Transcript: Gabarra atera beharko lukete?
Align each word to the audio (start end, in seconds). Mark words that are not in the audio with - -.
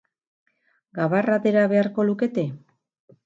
Gabarra 0.99 1.37
atera 1.41 1.67
beharko 1.75 2.05
lukete? 2.09 2.47